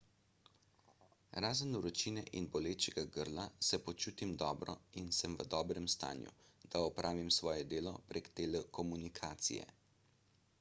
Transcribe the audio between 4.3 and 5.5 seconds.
dobro in sem v